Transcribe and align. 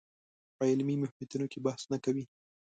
په 0.57 0.63
علمي 0.71 0.95
محیطونو 1.01 1.45
کې 1.51 1.63
بحث 1.65 1.81
نه 1.91 1.97
کوي 2.03 2.23